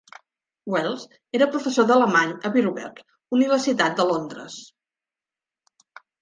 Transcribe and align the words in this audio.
Wells 0.75 1.01
era 1.39 1.47
professor 1.55 1.85
d'alemany 1.91 2.31
a 2.49 2.51
Birkbeck, 2.55 3.03
Universitat 3.39 3.95
de 4.01 4.07
Londres. 4.13 4.57